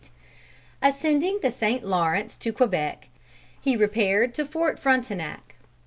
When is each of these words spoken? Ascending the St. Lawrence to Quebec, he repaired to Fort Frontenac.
Ascending 0.81 1.37
the 1.43 1.51
St. 1.51 1.85
Lawrence 1.85 2.35
to 2.35 2.51
Quebec, 2.51 3.09
he 3.61 3.77
repaired 3.77 4.33
to 4.33 4.47
Fort 4.47 4.79
Frontenac. 4.79 5.53